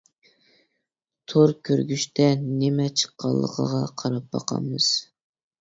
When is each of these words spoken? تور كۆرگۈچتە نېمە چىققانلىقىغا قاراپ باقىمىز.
تور 1.33 1.53
كۆرگۈچتە 1.69 2.27
نېمە 2.63 2.89
چىققانلىقىغا 3.03 3.83
قاراپ 4.03 4.29
باقىمىز. 4.39 4.91